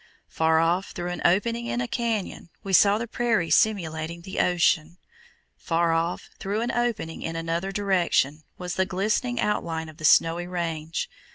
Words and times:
Far 0.29 0.57
off, 0.59 0.93
through 0.93 1.11
an 1.11 1.21
opening 1.23 1.67
in 1.67 1.79
a 1.79 1.87
canyon, 1.87 2.49
we 2.63 2.73
saw 2.73 2.97
the 2.97 3.05
prairie 3.05 3.51
simulating 3.51 4.21
the 4.21 4.39
ocean. 4.39 4.97
Far 5.57 5.93
off, 5.93 6.31
through 6.39 6.61
an 6.61 6.71
opening 6.71 7.21
in 7.21 7.35
another 7.35 7.71
direction, 7.71 8.41
was 8.57 8.73
the 8.73 8.87
glistening 8.87 9.39
outline 9.39 9.89
of 9.89 9.97
the 9.97 10.05
Snowy 10.05 10.47
Range. 10.47 11.07